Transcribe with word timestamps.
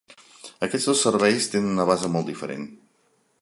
Aquests 0.67 0.87
dos 0.91 1.03
serveis 1.07 1.49
tenen 1.53 1.75
una 1.75 1.87
base 1.91 2.11
molt 2.15 2.33
diferent. 2.33 2.67